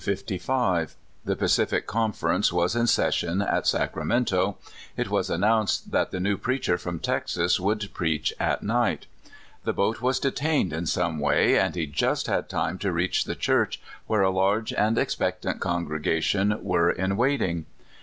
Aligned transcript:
The 0.03 0.95
Pacific 1.37 1.85
Conference 1.85 2.51
was 2.51 2.75
in 2.75 2.87
session 2.87 3.39
at 3.43 3.67
Sacramento. 3.67 4.57
It 4.97 5.11
was 5.11 5.29
announced 5.29 5.91
that 5.91 6.09
the 6.09 6.19
new 6.19 6.37
preacher 6.37 6.79
from 6.79 6.97
Texas 6.97 7.59
would 7.59 7.87
preach 7.93 8.33
at 8.39 8.63
night. 8.63 9.05
The 9.63 9.73
boat 9.73 10.01
was 10.01 10.19
de 10.19 10.31
tained 10.31 10.73
in 10.73 10.87
some 10.87 11.19
way, 11.19 11.55
and 11.55 11.75
he 11.75 11.85
just 11.85 12.25
had 12.25 12.49
time 12.49 12.79
to 12.79 12.91
reach 12.91 13.25
the 13.25 13.35
church, 13.35 13.79
where 14.07 14.23
a 14.23 14.31
large 14.31 14.73
and 14.73 14.97
expectant 14.97 15.59
congrega 15.59 16.19
tion 16.23 16.57
were 16.63 16.89
in 16.89 17.15
waiting. 17.15 17.67